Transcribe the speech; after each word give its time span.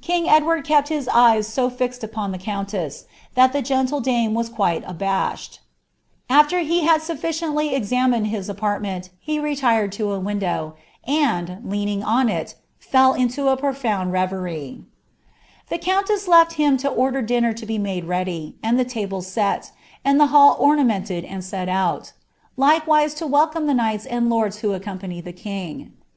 King 0.00 0.28
Edward 0.28 0.62
kept 0.62 0.86
his 0.88 1.08
eyea 1.08 1.44
so 1.44 1.68
filed 1.68 2.04
upon 2.04 2.30
the 2.30 2.38
eonflWit 2.38 3.06
that 3.34 3.52
the 3.52 3.60
gentle 3.60 4.00
ilanie 4.00 4.30
wae 4.32 4.44
ituite 4.46 4.88
abashed. 4.88 5.58
Afler 6.30 6.62
he 6.64 6.86
hnd 6.86 6.94
eafficiemly 7.18 7.72
rt 7.76 7.88
Brained 7.90 8.26
hie 8.28 8.38
aparifflenl, 8.54 9.08
he 9.18 9.40
retired 9.40 9.90
to 9.90 10.04
■ 10.04 10.22
window, 10.22 10.74
and, 11.08 11.58
leaning 11.64 12.04
on 12.04 12.28
it, 12.28 12.54
y 12.92 13.18
intu 13.18 13.48
n 13.50 13.56
profnand 13.56 14.12
raverie. 14.12 14.84
Tlic 15.72 15.80
countess 15.82 16.28
left 16.28 16.52
him 16.52 16.76
lo 16.76 16.94
onler 16.94 17.26
dinner 17.26 17.52
to 17.52 17.66
be 17.66 17.76
maile 17.76 18.04
ready, 18.04 18.54
ami 18.62 18.80
lb 18.84 18.88
tables 18.88 19.26
sut, 19.26 19.72
and 20.04 20.20
the 20.20 20.26
hall 20.26 20.56
onuimenied 20.60 21.28
and 21.28 21.42
set 21.44 21.68
out; 21.68 22.12
likewiae 22.56 23.20
lo 23.20 23.28
wdeoH 23.48 23.52
llie 23.54 23.74
knights 23.74 24.06
and 24.06 24.30
lords 24.30 24.58
who 24.58 24.72
accompanied 24.72 25.24
the 25.24 25.32
king. 25.32 25.92